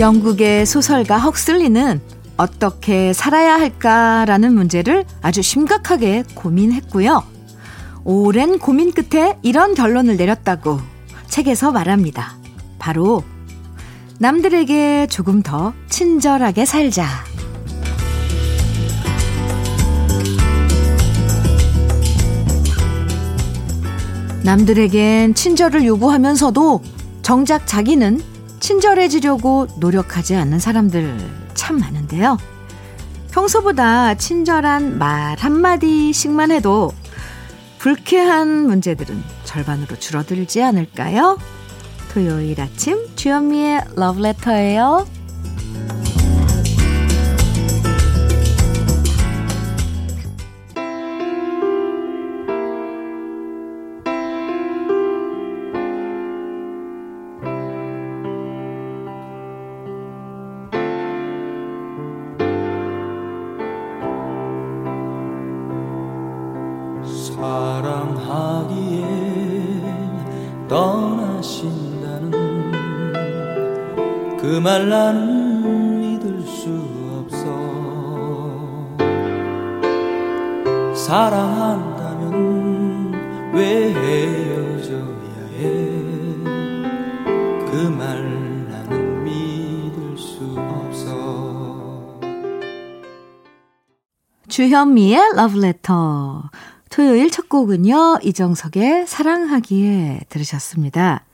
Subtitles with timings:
[0.00, 2.00] 영국의 소설가 헉슬리는
[2.38, 7.22] 어떻게 살아야 할까라는 문제를 아주 심각하게 고민했고요.
[8.04, 10.80] 오랜 고민 끝에 이런 결론을 내렸다고
[11.28, 12.34] 책에서 말합니다.
[12.78, 13.22] 바로
[14.18, 17.06] 남들에게 조금 더 친절하게 살자.
[24.44, 26.82] 남들에겐 친절을 요구하면서도
[27.20, 28.29] 정작 자기는
[28.70, 31.18] 친절해지려고 노력하지 않는 사람들
[31.54, 32.38] 참 많은데요.
[33.32, 36.92] 평소보다 친절한 말 한마디씩만 해도
[37.78, 41.36] 불쾌한 문제들은 절반으로 줄어들지 않을까요?
[42.12, 45.04] 토요일 아침 주현미의 러브레터예요.'
[94.70, 96.48] 주현미의 러브레터.
[96.90, 101.24] 토요일 첫 곡은요, 이정석의 사랑하기에 들으셨습니다.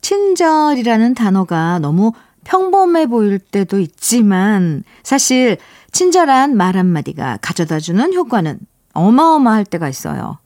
[0.00, 2.12] 친절이라는 단어가 너무
[2.44, 5.58] 평범해 보일 때도 있지만, 사실
[5.92, 8.58] 친절한 말 한마디가 가져다 주는 효과는
[8.94, 10.38] 어마어마할 때가 있어요.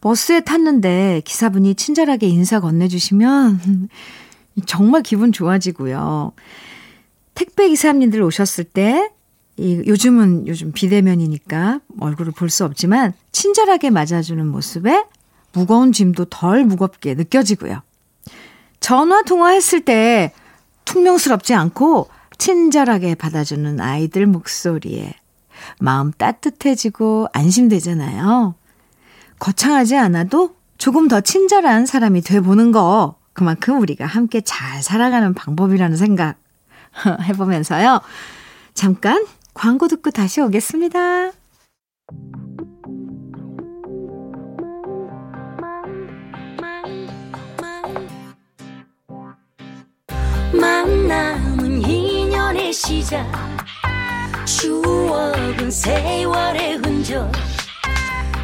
[0.00, 3.88] 버스에 탔는데 기사분이 친절하게 인사 건네주시면
[4.66, 6.32] 정말 기분 좋아지고요.
[7.34, 9.08] 택배 기사님들 오셨을 때,
[9.56, 15.04] 이, 요즘은 요즘 비대면이니까 얼굴을 볼 수 없지만 친절하게 맞아주는 모습에
[15.52, 17.82] 무거운 짐도 덜 무겁게 느껴지고요.
[18.80, 20.32] 전화 통화했을 때
[20.84, 22.08] 퉁명스럽지 않고
[22.38, 25.14] 친절하게 받아주는 아이들 목소리에
[25.78, 28.54] 마음 따뜻해지고 안심되잖아요.
[29.38, 36.36] 거창하지 않아도 조금 더 친절한 사람이 돼보는 거 그만큼 우리가 함께 잘 살아가는 방법이라는 생각
[37.22, 38.00] 해보면서요.
[38.74, 39.24] 잠깐
[39.54, 41.32] 광고 듣고 다시 오겠습니다.
[50.52, 53.26] 만남은 인연의 시작.
[54.46, 57.30] 추억은 세월의 흔적.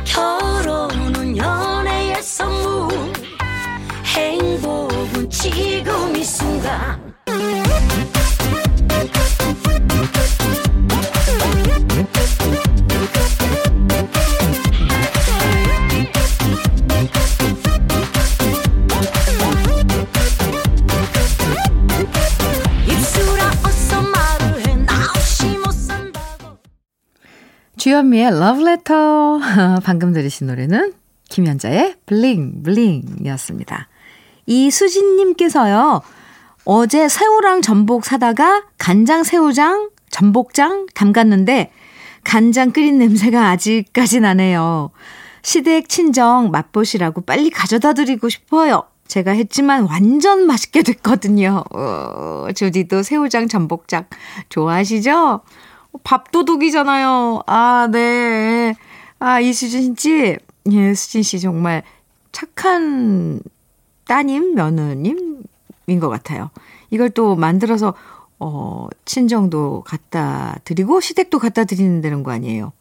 [0.05, 2.89] 결혼은 연애의 선물.
[4.05, 7.08] 행복은 지금 이 순간
[27.89, 29.81] 주현미의 Love Letter.
[29.83, 30.93] 방금 들으신 노래는
[31.31, 33.89] 김현자의 블링, 블링이었습니다.
[34.45, 36.03] 이수진님께서요,
[36.65, 41.73] 어제 새우랑 전복 사다가 간장 새우장, 전복장 담갔는데
[42.25, 44.91] 간장 끓인 냄새가 아직까지 나네요.
[45.41, 48.83] 시댁 친정 맛보시라고 빨리 가져다 드리고 싶어요.
[49.07, 51.65] 제가 했지만 완전 맛있게 됐거든요.
[51.75, 54.05] 어, 조디도 새우장, 전복장
[54.51, 55.41] 좋아하시죠?
[56.05, 57.43] 밥도둑이잖아요.
[57.47, 58.75] 아, 네.
[59.19, 60.37] 아, 이수진 씨.
[60.71, 61.83] 예, 수진 씨 정말
[62.33, 63.41] 착한
[64.07, 65.45] 따님, 며느님인
[66.01, 66.51] 것 같아요.
[66.91, 67.95] 이걸 또 만들어서,
[68.39, 72.73] 어, 친정도 갖다 드리고 시댁도 갖다 드리는 되는 거 아니에요.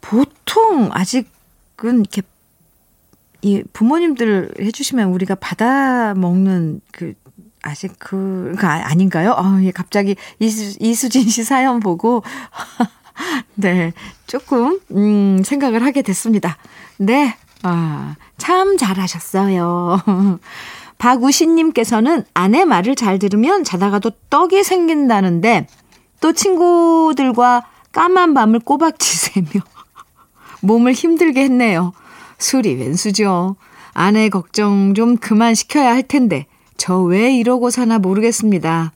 [0.00, 2.22] 보통 아직은 이렇게
[3.42, 7.14] 이 부모님들 해주시면 우리가 받아 먹는 그
[7.64, 9.34] 아직 그, 그 아, 아닌가요?
[9.36, 12.22] 아, 예, 갑자기 이수, 이수진 씨 사연 보고,
[13.54, 13.92] 네,
[14.26, 16.58] 조금, 음, 생각을 하게 됐습니다.
[16.98, 19.98] 네, 아, 참 잘하셨어요.
[20.98, 25.66] 박우신님께서는 아내 말을 잘 들으면 자다가도 떡이 생긴다는데,
[26.20, 29.48] 또 친구들과 까만 밤을 꼬박 지새며
[30.60, 31.92] 몸을 힘들게 했네요.
[32.38, 33.56] 술이 웬수죠.
[33.94, 36.46] 아내 걱정 좀 그만 시켜야 할 텐데,
[36.76, 38.92] 저 왜 이러고 사나 모르겠습니다.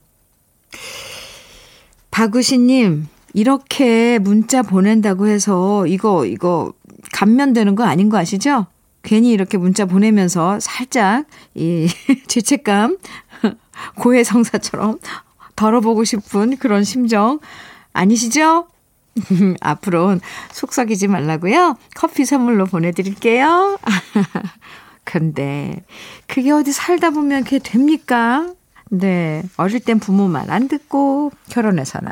[2.11, 6.73] 박우신님, 이렇게 문자 보낸다고 해서 이거, 이거,
[7.13, 8.67] 감면되는 거 아닌 거 아시죠?
[9.03, 11.87] 괜히 이렇게 문자 보내면서 살짝 이
[12.27, 12.97] 죄책감
[13.95, 14.99] 고해성사처럼
[15.55, 17.39] 덜어보고 싶은 그런 심정
[17.93, 18.67] 아니시죠?
[19.61, 20.19] 앞으로는
[20.51, 21.77] 속 썩이지 말라고요.
[21.95, 23.79] 커피 선물로 보내드릴게요.
[25.11, 25.83] 근데
[26.27, 28.53] 그게 어디 살다 보면 그게 됩니까?
[28.91, 29.43] 네.
[29.57, 32.11] 어릴 땐 부모 말 안 듣고 결혼해서는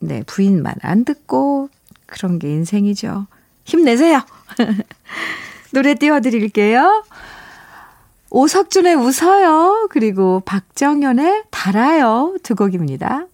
[0.00, 1.68] 네, 부인 말 안 듣고
[2.06, 3.26] 그런 게 인생이죠.
[3.64, 4.22] 힘내세요.
[5.72, 7.04] 노래 띄워드릴게요.
[8.30, 9.88] 오석준의 웃어요.
[9.90, 12.36] 그리고 박정현의 달아요.
[12.42, 13.26] 두 곡입니다.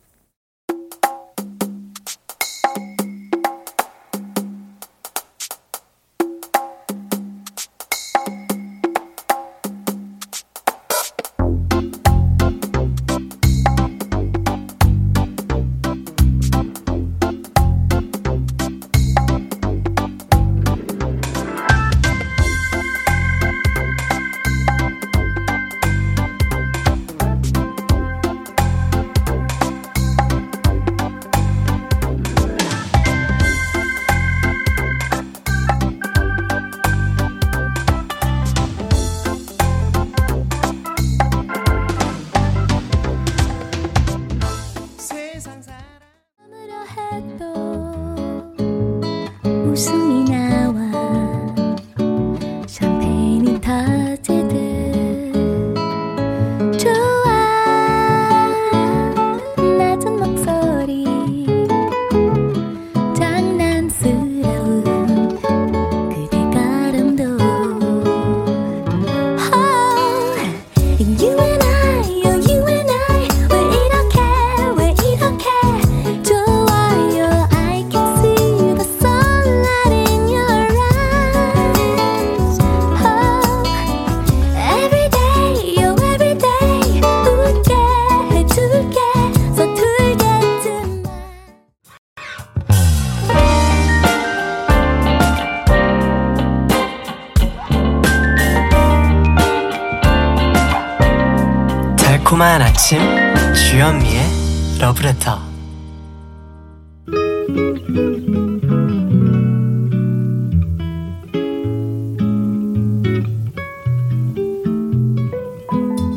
[104.84, 105.38] 러브레터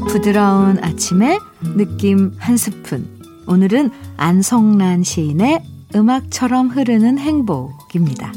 [0.10, 1.40] 부드러운 아침에
[1.78, 3.08] 느낌 한 스푼
[3.48, 5.63] 오늘은 안성란 시인의
[5.96, 8.34] 음악처럼 흐르는 행복입니다.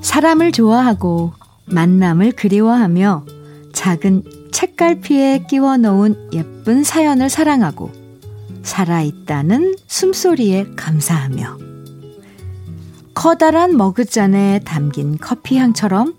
[0.00, 1.34] 사람을 좋아하고
[1.66, 3.33] 만남을 그리워하며
[3.84, 7.92] 작은 책갈피에 끼워 놓은 예쁜 사연을 사랑하고
[8.62, 11.58] 살아있다는 숨소리에 감사하며
[13.12, 16.14] 커다란 머그잔에 담긴 커피 향처럼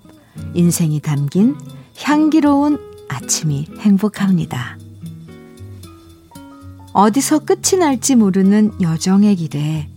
[0.53, 1.57] 인생이 담긴
[1.99, 2.77] 향기로운
[3.09, 4.77] 아침이 행복합니다.
[6.93, 9.89] 어디서 끝이 날지 모르는 여정의 길에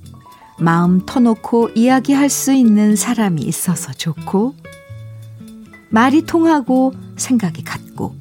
[0.59, 4.55] 마음 터놓고 이야기할 수 있는 사람이 있어서 좋고,
[5.91, 8.15] 말이 통하고 생각이 같고,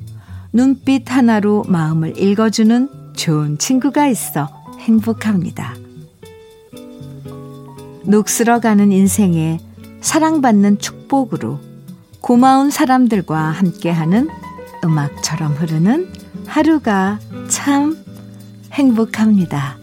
[0.54, 5.76] 눈빛 하나로 마음을 읽어주는 좋은 친구가 있어 행복합니다.
[8.04, 9.60] 녹슬어가는 인생에
[10.02, 11.60] 사랑받는 축복으로
[12.22, 14.30] 고마운 사람들과 함께하는
[14.84, 16.08] 음악처럼 흐르는
[16.46, 17.20] 하루가
[17.50, 17.98] 참
[18.72, 19.78] 행복합니다.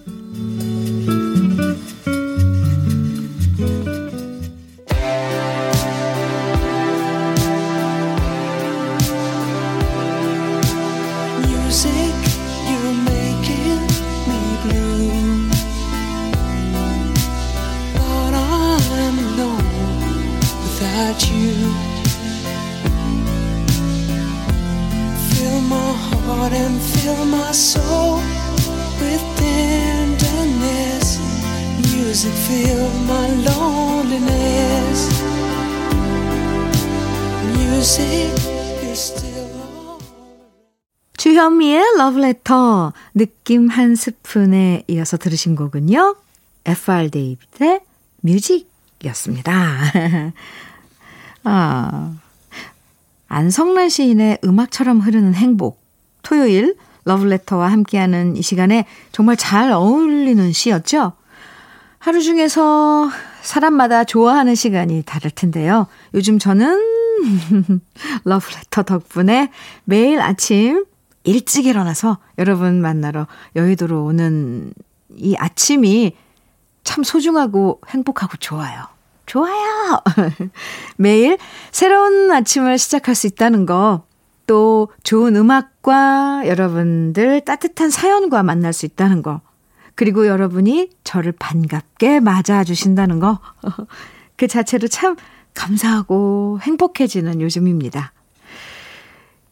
[42.34, 46.16] 러브레터 느낌 한 스푼에 이어서 들으신 곡은요.
[46.64, 47.80] FR 데이빗의
[48.22, 49.52] 뮤직이었습니다.
[51.44, 52.14] 아,
[53.28, 55.82] 안성란 시인의 음악처럼 흐르는 행복.
[56.22, 61.12] 토요일 러브레터와 함께하는 이 시간에 정말 잘 어울리는 시였죠?
[61.98, 63.10] 하루 중에서
[63.42, 65.86] 사람마다 좋아하는 시간이 다를 텐데요.
[66.14, 66.82] 요즘 저는
[68.24, 69.50] 러브레터 덕분에
[69.84, 70.84] 매일 아침
[71.24, 73.26] 일찍 일어나서 여러분 만나러
[73.56, 74.72] 여의도로 오는
[75.16, 76.14] 이 아침이
[76.84, 78.84] 참 소중하고 행복하고 좋아요.
[79.26, 80.02] 좋아요.
[80.96, 81.38] 매일
[81.72, 84.04] 새로운 아침을 시작할 수 있다는 거,
[84.46, 89.40] 또 좋은 음악과 여러분들 따뜻한 사연과 만날 수 있다는 거,
[89.94, 93.40] 그리고 여러분이 저를 반갑게 맞아주신다는 거,
[94.36, 95.16] 그 자체로 참
[95.54, 98.12] 감사하고 행복해지는 요즘입니다.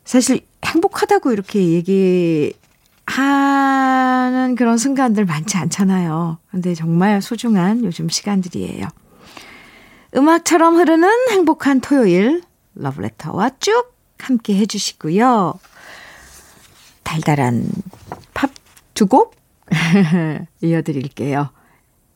[0.05, 2.55] 사실 행복하다고 이렇게 얘기하는
[4.57, 6.39] 그런 순간들 많지 않잖아요.
[6.51, 8.87] 근데 정말 소중한 요즘 시간들이에요.
[10.15, 12.43] 음악처럼 흐르는 행복한 토요일
[12.75, 15.55] 러브레터와 쭉 함께 해주시고요.
[17.03, 17.67] 달달한
[18.35, 18.51] 팝
[18.95, 19.35] 두 곡
[20.61, 21.51] 이어드릴게요.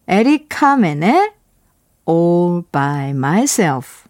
[0.08, 1.32] 에릭 카멘의
[2.08, 4.04] All by Myself,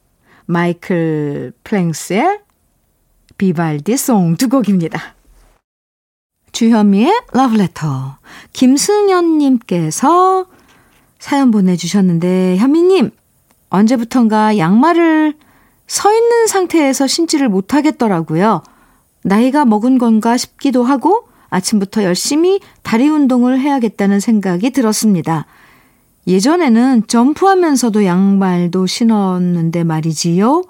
[0.47, 2.40] 마이클 프랭스의
[3.38, 5.14] Vivaldi's Song 두 곡입니다.
[6.52, 8.16] 주현미의 러브레터,
[8.54, 10.46] 김승현님께서
[11.18, 13.10] 사연 보내주셨는데, 현미님,
[13.68, 15.34] 언제부턴가 양말을
[15.86, 18.62] 서 있는 상태에서 신지를 못하겠더라고요.
[19.22, 25.46] 나이가 먹은 건가 싶기도 하고 아침부터 열심히 다리 운동을 해야겠다는 생각이 들었습니다.
[26.26, 30.62] 예전에는 점프하면서도 양말도 신었는데 말이지요.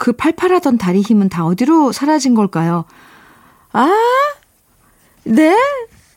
[0.00, 2.86] 그 팔팔하던 다리 힘은 다 어디로 사라진 걸까요?
[3.74, 3.86] 아,
[5.24, 5.54] 네?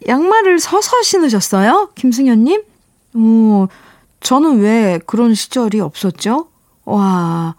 [0.07, 1.89] 양말을 서서 신으셨어요?
[1.93, 2.63] 김승현님?
[3.15, 3.67] 오,
[4.21, 6.47] 저는 왜 그런 시절이 없었죠?
[6.85, 7.55] 와,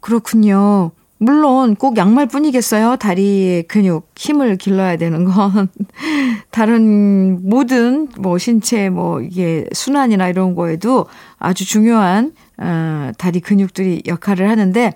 [0.00, 0.92] 그렇군요.
[1.18, 2.96] 물론 꼭 양말뿐이겠어요.
[2.96, 5.68] 다리의 근육, 힘을 길러야 되는 건
[6.50, 11.04] 다른 모든 뭐 신체 뭐 이게 순환이나 이런 거에도
[11.38, 14.94] 아주 중요한 어, 다리 근육들이 역할을 하는데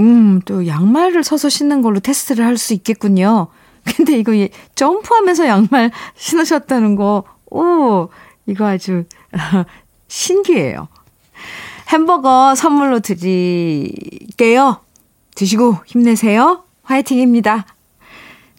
[0.00, 3.48] 음, 또 양말을 서서 신는 걸로 테스트를 할 수 있겠군요.
[3.84, 4.32] 근데 이거
[4.74, 8.08] 점프하면서 양말 신으셨다는 거, 오,
[8.46, 9.04] 이거 아주
[10.08, 10.88] 신기해요.
[11.88, 14.80] 햄버거 선물로 드릴게요.
[15.34, 16.64] 드시고 힘내세요.
[16.82, 17.66] 화이팅입니다.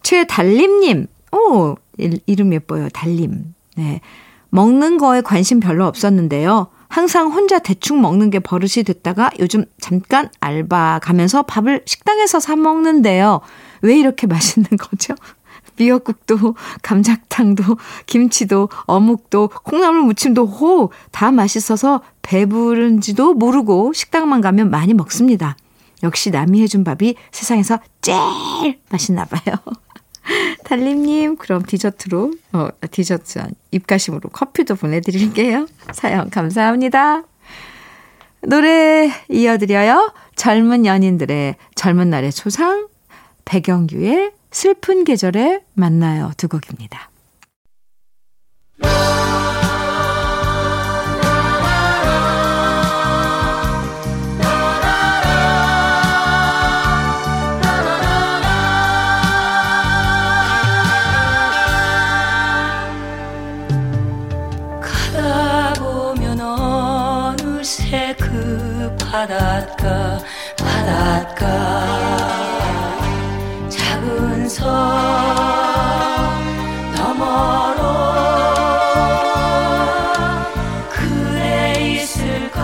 [0.04, 2.88] 최달림님, 오, 이름 예뻐요.
[2.90, 3.54] 달림.
[3.76, 4.00] 네.
[4.50, 6.68] 먹는 거에 관심 별로 없었는데요.
[6.88, 13.42] 항상 혼자 대충 먹는 게 버릇이 됐다가 요즘 잠깐 알바 가면서 밥을 식당에서 사 먹는데요.
[13.82, 15.16] 왜 이렇게 맛있는 거죠?
[15.78, 17.78] 미역국도, 감자탕도,
[18.08, 20.92] 김치도, 어묵도, 콩나물 무침도 호!
[21.12, 25.56] 다 맛있어서 배부른지도 모르고 식당만 가면 많이 먹습니다.
[26.04, 29.56] 역시 남이 해준 밥이 세상에서 제일 맛있나 봐요.
[30.64, 33.40] 달림님, 그럼 디저트로, 어, 디저트,
[33.72, 35.68] 입가심으로 커피도 보내드릴게요.
[35.94, 37.24] 사연 감사합니다.
[38.42, 40.14] 노래 이어드려요.
[40.36, 42.88] 젊은 연인들의 젊은 날의 초상,
[43.46, 47.10] 배경규의 슬픈 계절에 만나요 두 곡입니다.
[69.10, 70.20] 바닷가
[70.58, 71.46] 바닷가
[73.70, 74.68] 작은 섬
[76.94, 77.82] 너머로
[80.90, 82.60] 그대 있을 것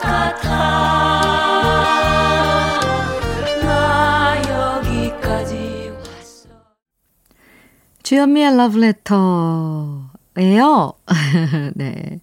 [0.00, 0.48] 같아
[3.62, 4.36] 나
[4.78, 6.48] 여기까지 왔어
[8.02, 10.06] 주현미의 러브레터예요.
[11.76, 12.20] 네.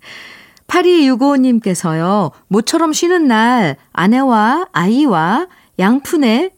[0.74, 6.52] 8265님께서요, 모처럼 쉬는 날 아내와 아이와 양푼에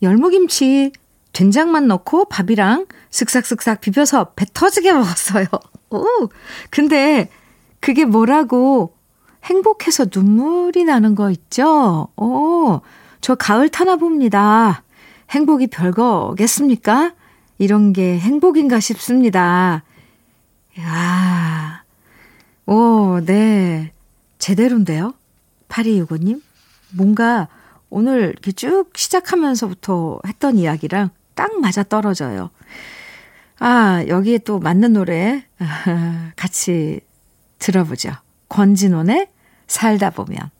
[0.00, 0.92] 열무김치
[1.32, 5.46] 된장만 넣고 밥이랑 슥싹슥싹 비벼서 배 터지게 먹었어요.
[5.90, 6.04] 오,
[6.70, 7.30] 근데
[7.80, 8.94] 그게 뭐라고
[9.44, 12.08] 행복해서 눈물이 나는 거 있죠?
[12.16, 12.80] 오,
[13.20, 14.82] 저 가을 타나 봅니다.
[15.30, 17.12] 행복이 별거겠습니까?
[17.58, 19.82] 이런 게 행복인가 싶습니다.
[20.80, 21.87] 야
[22.68, 23.92] 오, 네.
[24.38, 25.14] 제대로인데요?
[25.70, 26.42] 8265님?
[26.90, 27.48] 뭔가
[27.88, 32.50] 오늘 이렇게 쭉 시작하면서부터 했던 이야기랑 딱 맞아 떨어져요.
[33.58, 35.46] 아, 여기에 또 맞는 노래
[36.36, 37.00] 같이
[37.58, 38.12] 들어보죠.
[38.50, 39.28] 권진원의
[39.66, 40.50] 살다 보면.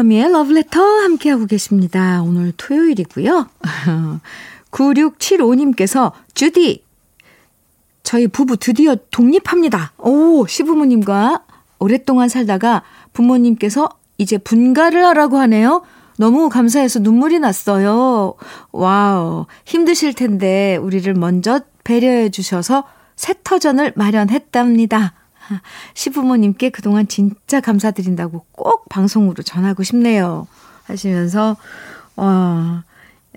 [0.00, 2.22] 주현미의 러브레터 함께하고 계십니다.
[2.22, 3.46] 오늘 토요일이고요.
[4.70, 6.84] 9675님께서 주디
[8.02, 9.92] 저희 부부 드디어 독립합니다.
[9.98, 11.42] 오, 시부모님과
[11.78, 15.82] 오랫동안 살다가 부모님께서 이제 분가를 하라고 하네요.
[16.16, 18.34] 너무 감사해서 눈물이 났어요.
[18.72, 19.46] Wow.
[19.64, 22.84] 힘드실 텐데 우리를 먼저 배려해 주셔서
[23.16, 25.14] 새 터전을 마련했답니다.
[25.94, 30.46] 시부모님께 그동안 진짜 감사드린다고 꼭 방송으로 전하고 싶네요.
[30.84, 31.56] 하시면서,
[32.16, 32.82] 어,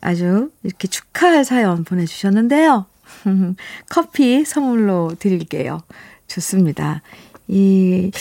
[0.01, 2.85] 아주 이렇게 축하할 사연 보내주셨는데요.
[3.89, 5.81] 커피 선물로 드릴게요.
[6.27, 7.01] 좋습니다.
[7.47, 8.11] 이,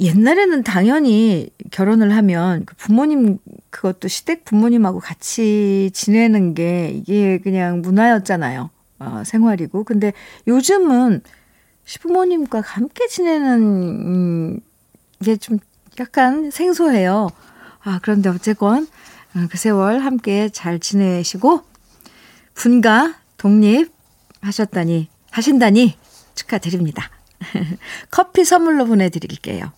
[0.00, 3.38] 옛날에는 당연히 결혼을 하면 그 부모님,
[3.68, 8.70] 그것도 시댁 부모님하고 같이 지내는 게 이게 그냥 문화였잖아요.
[9.00, 9.84] 어, 생활이고.
[9.84, 10.12] 근데
[10.46, 11.22] 요즘은
[11.90, 14.60] 시부모님과 함께 지내는 음,
[15.24, 15.58] 게좀
[15.98, 17.30] 약간 생소해요.
[17.82, 18.86] 아, 그런데 어쨌건
[19.34, 21.62] 어, 그 세월 함께 잘 지내시고
[22.54, 23.90] 분가 독립
[24.40, 25.96] 하셨다니 하신다니
[26.36, 27.10] 축하드립니다.
[28.12, 29.72] 커피 선물로 보내드릴게요.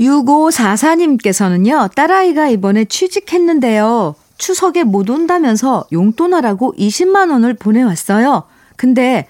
[0.00, 4.16] 6544님께서는요, 딸아이가 이번에 취직했는데요.
[4.38, 8.44] 추석에 못 온다면서 용돈하라고 20만원을 보내왔어요.
[8.76, 9.28] 근데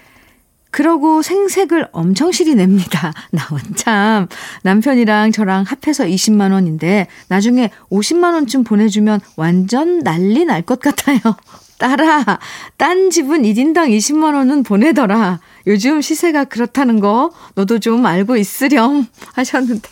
[0.71, 3.13] 그러고 생색을 엄청 실이 냅니다.
[3.33, 4.29] 나원 참.
[4.63, 11.19] 남편이랑 저랑 합해서 20만 원인데 나중에 50만 원쯤 보내주면 완전 난리 날 것 같아요.
[11.79, 12.41] 딸아,
[12.77, 15.39] 딴 집은 1인당 20만 원은 보내더라.
[15.69, 19.89] 요즘 시세가 그렇다는 거 너도 좀 알고 있으렴 하셨는데.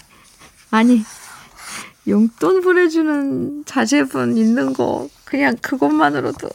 [0.72, 1.02] 아니,
[2.08, 6.48] 용돈 보내주는 자제분 있는 거 그냥 그것만으로도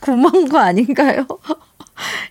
[0.00, 1.26] 고마운 거 아닌가요?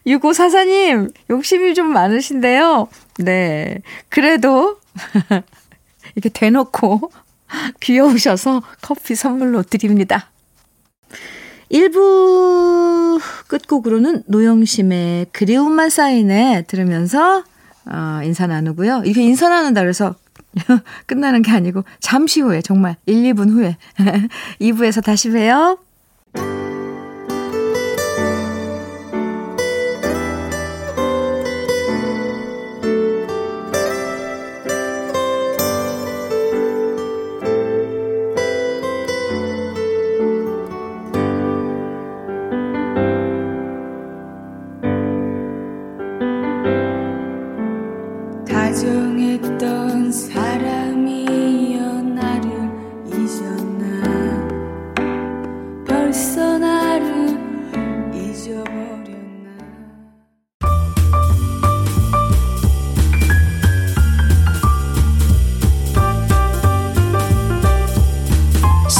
[0.05, 2.87] 6544님, 욕심이 좀 많으신데요.
[3.19, 3.81] 네.
[4.09, 4.79] 그래도,
[6.15, 7.11] 이렇게 대놓고
[7.79, 10.29] 귀여우셔서 커피 선물로 드립니다.
[11.71, 17.43] 1부 끝곡으로는 노영심의 그리움만 쌓이네 들으면서
[17.85, 19.03] 어, 인사 나누고요.
[19.05, 20.15] 이게 인사 나눈다 그래서
[21.05, 23.77] 끝나는 게 아니고 잠시 후에 정말 1, 2분 후에
[24.61, 25.77] 2부에서 다시 봬요.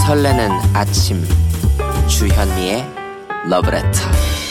[0.06, 1.28] 설레는 아침.
[2.08, 2.86] 주현미의
[3.50, 4.45] 러브레터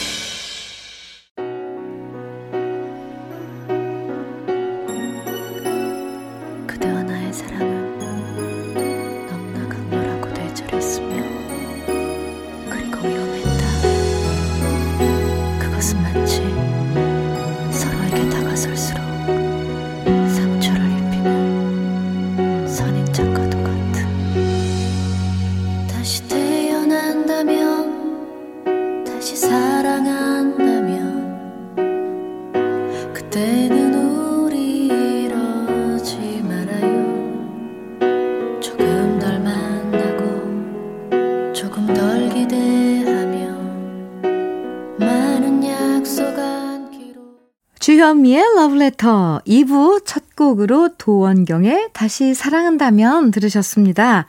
[48.85, 54.27] 러브레터 2부 첫 곡으로 도원경의 다시 사랑한다면 들으셨습니다.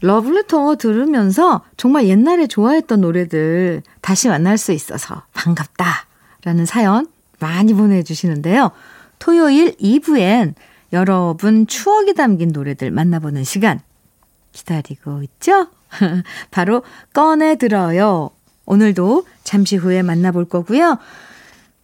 [0.00, 6.06] 러브레터 들으면서 정말 옛날에 좋아했던 노래들 다시 만날 수 있어서 반갑다
[6.44, 7.06] 라는 사연
[7.38, 8.70] 많이 보내주시는데요.
[9.18, 10.54] 토요일 2부엔
[10.92, 13.80] 여러분 추억이 담긴 노래들 만나보는 시간
[14.52, 15.68] 기다리고 있죠?
[16.50, 18.30] 바로 꺼내 들어요.
[18.64, 20.98] 오늘도 잠시 후에 만나볼 거고요.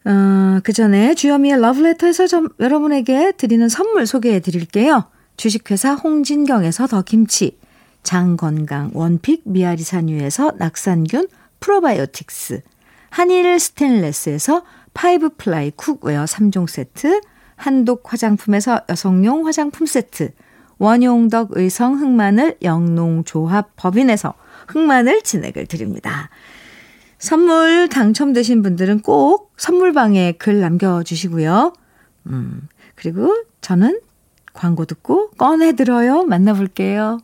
[0.04, 5.04] 어, 그 전에 주현미의 러브레터에서 좀 여러분에게 드리는 선물 소개해 드릴게요.
[5.36, 7.58] 주식회사 홍진경에서 더 김치,
[8.02, 11.28] 장건강 one pick 미아리 산유에서 낙산균
[11.60, 12.62] 프로바이오틱스,
[13.10, 17.20] 한일 스텐레스에서 five ply cookware 3종 세트,
[17.56, 20.32] 한독 화장품에서 여성용 화장품 세트,
[20.78, 24.34] 원용덕 의성 흑마늘 영농조합 법인에서
[24.66, 26.28] 흑마늘 진액을 드립니다.
[27.22, 31.72] 선물 당첨되신 분들은 꼭 선물방에 글 남겨주시고요.
[32.26, 34.00] 음, 그리고 저는
[34.52, 36.24] 광고 듣고 꺼내들어요.
[36.24, 37.20] 만나볼게요.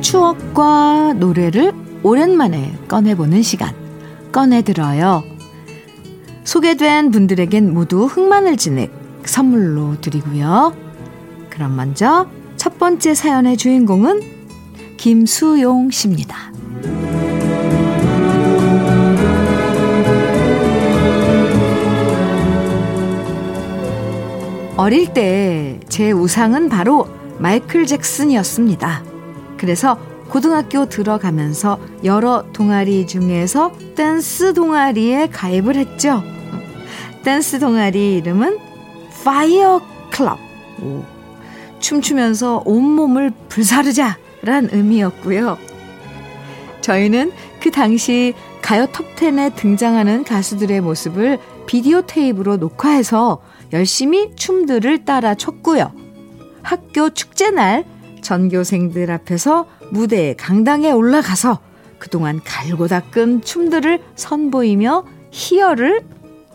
[0.00, 3.74] 추억과 노래를 오랜만에 꺼내보는 시간.
[4.32, 5.33] 꺼내들어요.
[6.44, 8.92] 소개된 분들에겐 모두 흑마늘 진액
[9.24, 10.74] 선물로 드리고요.
[11.50, 14.20] 그럼 먼저 첫 번째 사연의 주인공은
[14.96, 16.52] 김수용 씨입니다.
[24.76, 27.06] 어릴 때 제 우상은 바로
[27.38, 29.04] 마이클 잭슨이었습니다.
[29.56, 29.96] 그래서
[30.28, 36.24] 고등학교 들어가면서 여러 동아리 중에서 댄스 동아리에 가입을 했죠.
[37.24, 38.58] 댄스 동아리 이름은
[39.24, 39.80] 파이어
[40.12, 40.38] 클럽.
[41.80, 45.56] 춤추면서 온몸을 불사르자란 의미였고요.
[46.82, 55.92] 저희는 그 당시 가요 톱10에 등장하는 가수들의 모습을 비디오 테이프로 녹화해서 열심히 춤들을 따라 췄고요.
[56.62, 57.84] 학교 축제날
[58.20, 61.60] 전교생들 앞에서 무대에 강당에 올라가서
[61.98, 66.02] 그동안 갈고 닦은 춤들을 선보이며 희열을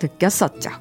[0.01, 0.71] 느꼈었죠.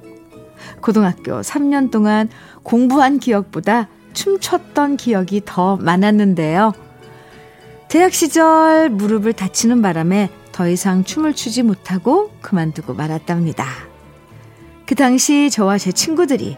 [0.81, 2.29] 고등학교 3년 동안
[2.63, 6.73] 공부한 기억보다 춤췄던 기억이 더 많았는데요.
[7.89, 13.65] 대학 시절 무릎을 다치는 바람에 더 이상 춤을 추지 못하고 그만두고 말았답니다.
[14.87, 16.57] 그 당시 저와 제 친구들이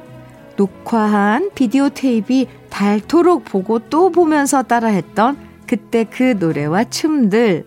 [0.57, 7.65] 녹화한 비디오 테이프 닳도록 보고 또 보면서 따라했던 그때 그 노래와 춤들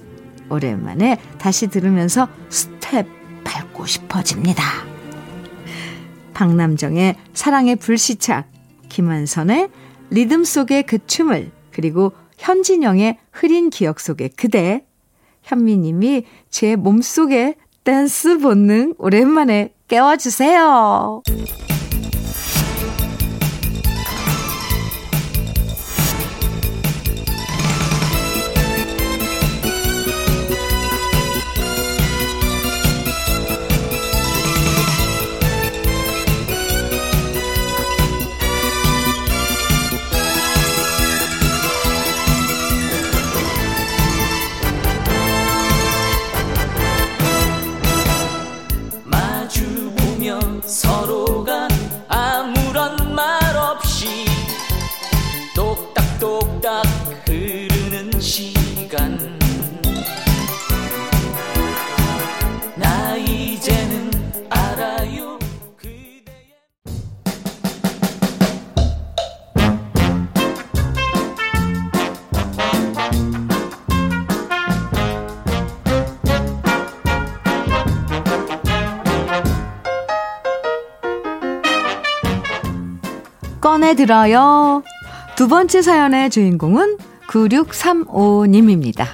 [0.49, 4.63] 오랜만에 다시 들으면서 스텝 밟고 싶어집니다.
[6.33, 8.47] 박남정의 사랑의 불시착,
[8.89, 9.69] 김완선의
[10.09, 14.85] 리듬 속의 그 춤을, 그리고 현진영의 흐린 기억 속의 그대,
[15.43, 21.23] 현미님이 제 몸속에 댄스 본능 오랜만에 깨워주세요.
[83.83, 84.83] 꺼내들어요.
[85.35, 89.07] 두 번째 사연의 주인공은 9635님입니다.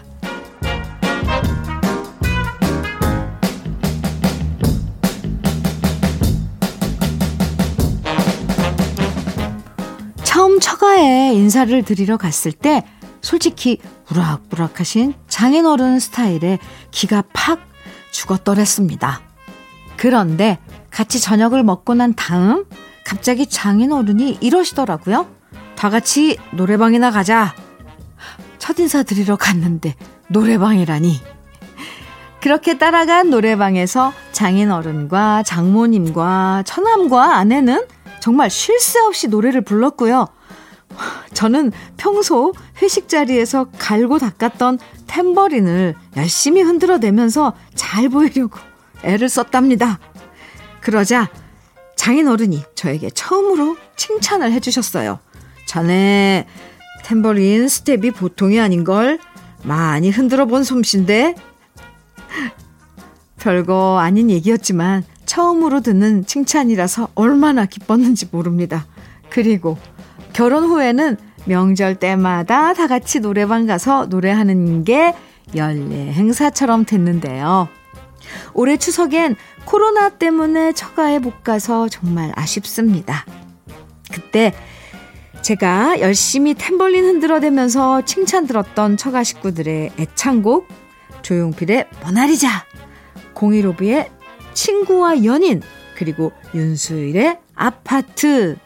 [10.24, 12.86] 처음 처가에 인사를 드리러 갔을 때
[13.22, 13.80] 솔직히
[14.12, 16.60] 우락부락하신 장인어른 스타일에
[16.92, 17.60] 기가 팍
[18.12, 19.22] 죽었더랬습니다.
[19.98, 20.60] 그런데
[20.92, 22.66] 같이 저녁을 먹고 난 다음
[23.10, 25.28] 갑자기 장인어른이 이러시더라고요.
[25.76, 27.56] 다 같이 노래방이나 가자.
[28.60, 29.96] 첫인사 드리러 갔는데
[30.28, 31.20] 노래방이라니.
[32.40, 37.88] 그렇게 따라간 노래방에서 장인어른과 장모님과 처남과 아내는
[38.20, 40.28] 정말 쉴 새 없이 노래를 불렀고요.
[41.34, 48.60] 저는 평소 회식 자리에서 갈고 닦았던 탬버린을 열심히 흔들어대면서 잘 보이려고
[49.02, 49.98] 애를 썼답니다.
[50.80, 51.30] 그러자
[52.00, 55.20] 장인어른이 저에게 처음으로 칭찬을 해주셨어요.
[55.66, 56.48] 자네
[57.04, 59.20] 탬버린 스텝이 보통이 아닌걸
[59.64, 61.36] 많이 흔들어 본 솜씨인데
[63.38, 68.88] 별거 아닌 얘기였지만 처음으로 듣는 칭찬이라서 얼마나 기뻤는지 모릅니다.
[69.30, 69.78] 그리고
[70.32, 75.14] 결혼 후에는 명절 때마다 다 같이 노래방 가서 노래하는 게
[75.54, 77.68] 연례 행사처럼 됐는데요.
[78.54, 79.36] 올해 추석엔
[79.66, 83.26] 코로나 때문에 처가에 못 가서 정말 아쉽습니다.
[84.12, 84.54] 그때
[85.42, 90.68] 제가 열심히 탬버린 흔들어대면서 칭찬 들었던 처가 식구들의 애창곡
[91.22, 92.66] 조용필의 모나리자,
[93.36, 94.10] 015B의
[94.54, 95.62] 친구와 연인,
[95.96, 98.58] 그리고 윤수일의 아파트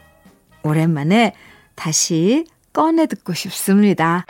[0.62, 1.34] 오랜만에
[1.74, 4.24] 다시 꺼내 듣고 싶습니다.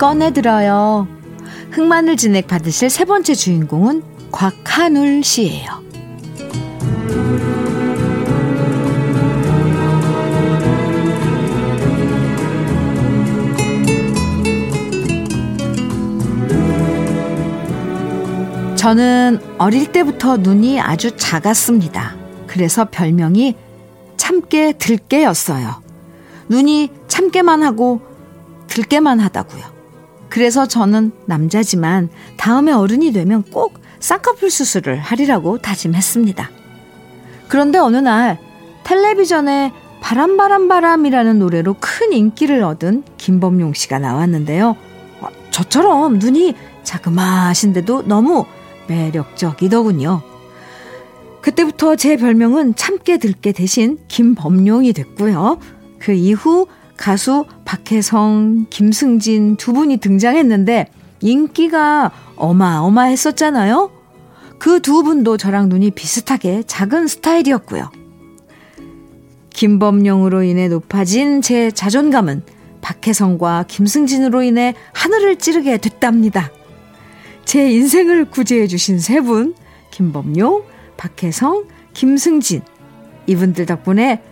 [0.00, 1.06] 꺼내 들어요.
[1.72, 5.68] 흑마늘 진액 받으실 세 번째 주인공은 곽한울 씨예요.
[18.76, 22.16] 저는 어릴 때부터 눈이 아주 작았습니다.
[22.46, 23.54] 그래서 별명이
[24.16, 25.82] 참깨 들깨였어요.
[26.48, 28.00] 눈이 참깨만 하고
[28.68, 29.79] 들깨만 하다고요.
[30.30, 36.50] 그래서 저는 남자지만 다음에 어른이 되면 꼭 쌍꺼풀 수술을 하리라고 다짐했습니다.
[37.48, 38.38] 그런데 어느 날
[38.84, 44.76] 텔레비전에 바람바람바람이라는 노래로 큰 인기를 얻은 김범용 씨가 나왔는데요.
[45.20, 48.46] 어, 저처럼 눈이 자그마하신데도 너무
[48.88, 50.22] 매력적이더군요.
[51.42, 55.58] 그때부터 제 별명은 참깨 들깨 대신 김범용이 됐고요.
[55.98, 56.66] 그 이후
[57.00, 60.86] 가수 박혜성, 김승진 두 분이 등장했는데
[61.22, 63.90] 인기가 어마어마했었잖아요.
[64.58, 67.90] 그 두 분도 저랑 눈이 비슷하게 작은 스타일이었고요.
[69.48, 72.42] 김범용으로 인해 높아진 제 자존감은
[72.82, 76.50] 박혜성과 김승진으로 인해 하늘을 찌르게 됐답니다.
[77.46, 79.54] 제 인생을 구제해 주신 세 분,
[79.90, 80.64] 김범용,
[80.98, 82.60] 박혜성, 김승진.
[83.26, 84.22] 이분들 덕분에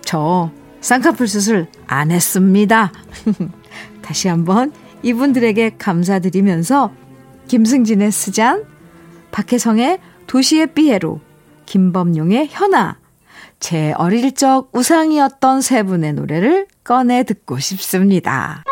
[0.00, 0.50] 저
[0.80, 2.92] 쌍꺼풀 수술 안 했습니다.
[4.02, 4.72] 다시 한번
[5.02, 6.92] 이분들에게 감사드리면서
[7.48, 8.64] 김승진의 스잔,
[9.30, 11.20] 박혜성의 도시의 삐에로,
[11.66, 12.98] 김범용의 현아,
[13.60, 18.64] 제 어릴 적 우상이었던 세 분의 노래를 꺼내 듣고 싶습니다.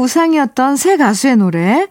[0.00, 1.88] 우상이었던 새 가수의 노래.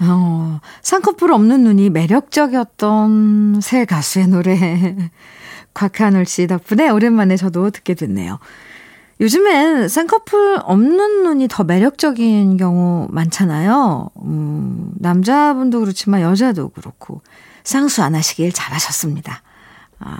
[0.00, 4.96] 어, 쌍꺼풀 없는 눈이 매력적이었던 새 가수의 노래.
[5.74, 8.38] 곽한울 씨 덕분에 오랜만에 저도 듣게 됐네요.
[9.20, 14.08] 요즘엔 쌍꺼풀 없는 눈이 더 매력적인 경우 많잖아요.
[14.22, 17.22] 음, 남자분도 그렇지만 여자도 그렇고.
[17.62, 19.42] 쌍수 안 하시길 잘하셨습니다.
[19.98, 20.18] 아,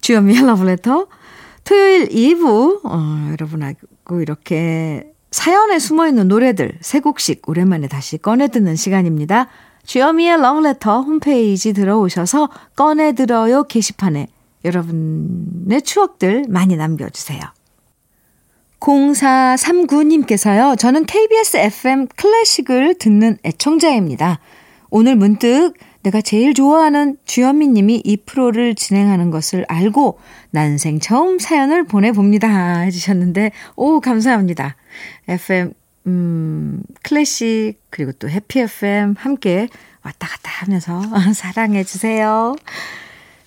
[0.00, 1.06] 주현미의 러브레터.
[1.64, 9.48] 토요일 2부, 어, 여러분하고 이렇게 사연에 숨어있는 노래들 세 곡씩 오랜만에 다시 꺼내 듣는 시간입니다.
[9.84, 14.28] 주여미의 러브레터 홈페이지 들어오셔서 꺼내 들어요 게시판에
[14.64, 17.40] 여러분의 추억들 많이 남겨주세요.
[18.80, 20.78] 0439님께서요.
[20.78, 24.38] 저는 KBS FM 클래식을 듣는 애청자입니다.
[24.90, 30.18] 오늘 문득 내가 제일 좋아하는 주현미 님이 이 프로를 진행하는 것을 알고
[30.50, 32.80] 난생 처음 사연을 보내봅니다.
[32.80, 34.76] 해주셨는데, 오, 감사합니다.
[35.28, 35.72] FM,
[36.06, 39.68] 음, 클래식, 그리고 또 해피 FM 함께
[40.02, 41.02] 왔다 갔다 하면서
[41.34, 42.56] 사랑해 주세요.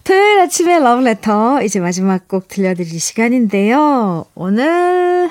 [0.04, 4.26] 토요일 아침에 러브레터, 이제 마지막 곡 들려드릴 시간인데요.
[4.36, 5.30] 오늘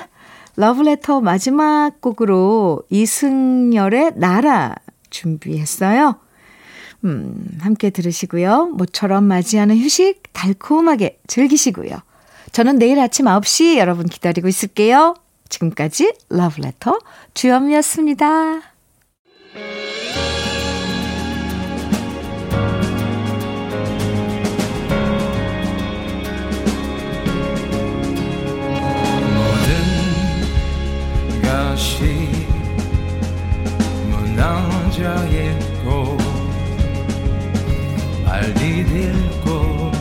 [0.55, 4.75] 러브레터 마지막 곡으로 이승열의 나라
[5.09, 6.15] 준비했어요.
[7.03, 8.67] 음, 함께 들으시고요.
[8.73, 11.97] 모처럼 맞이하는 휴식 달콤하게 즐기시고요.
[12.51, 15.15] 저는 내일 아침 9시 여러분 기다리고 있을게요.
[15.51, 16.97] 지금까지 러브레터
[17.35, 18.71] 주현미였습니다.
[31.43, 32.03] 다시
[34.09, 36.17] 무너져 있고
[38.25, 39.91] 발 디딜고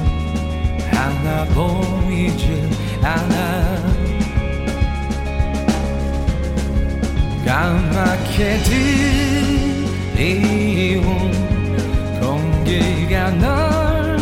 [0.91, 2.69] 하나 보이질
[3.03, 3.40] 않아
[7.51, 8.59] 까맣게
[10.15, 11.03] 들이온
[12.21, 14.17] 공기가 널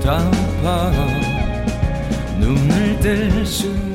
[0.00, 0.90] 덮어
[2.38, 3.93] 눈을 뜰 수